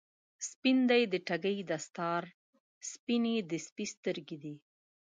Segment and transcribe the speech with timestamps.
[0.49, 2.23] سپین دی د ټګۍ دستار،
[2.91, 4.55] سپینې د سپي سترګی دي